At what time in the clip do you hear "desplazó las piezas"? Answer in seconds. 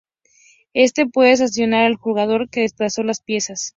2.61-3.69